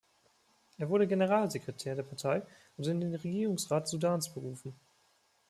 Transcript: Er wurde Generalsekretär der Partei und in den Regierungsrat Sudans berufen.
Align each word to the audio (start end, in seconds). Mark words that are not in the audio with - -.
Er 0.79 0.89
wurde 0.89 1.05
Generalsekretär 1.07 1.93
der 1.93 2.01
Partei 2.01 2.41
und 2.75 2.87
in 2.87 3.01
den 3.01 3.13
Regierungsrat 3.13 3.87
Sudans 3.87 4.29
berufen. 4.33 4.73